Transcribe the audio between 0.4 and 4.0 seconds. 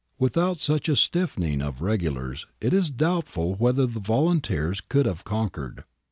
such a stiffening of regulars, it is doubtful whether the